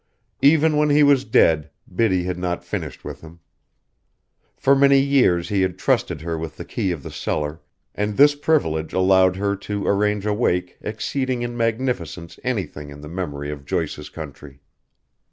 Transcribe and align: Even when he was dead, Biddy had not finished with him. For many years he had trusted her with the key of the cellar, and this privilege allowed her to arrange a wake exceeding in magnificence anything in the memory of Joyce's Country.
Even 0.41 0.77
when 0.77 0.89
he 0.89 1.03
was 1.03 1.25
dead, 1.25 1.69
Biddy 1.95 2.23
had 2.23 2.39
not 2.39 2.63
finished 2.63 3.05
with 3.05 3.21
him. 3.21 3.39
For 4.57 4.75
many 4.75 4.97
years 4.97 5.49
he 5.49 5.61
had 5.61 5.77
trusted 5.77 6.21
her 6.21 6.39
with 6.39 6.57
the 6.57 6.65
key 6.65 6.89
of 6.91 7.03
the 7.03 7.11
cellar, 7.11 7.61
and 7.93 8.17
this 8.17 8.33
privilege 8.33 8.93
allowed 8.93 9.35
her 9.35 9.55
to 9.57 9.85
arrange 9.85 10.25
a 10.25 10.33
wake 10.33 10.79
exceeding 10.81 11.43
in 11.43 11.55
magnificence 11.55 12.39
anything 12.43 12.89
in 12.89 13.01
the 13.01 13.09
memory 13.09 13.51
of 13.51 13.63
Joyce's 13.63 14.09
Country. 14.09 14.59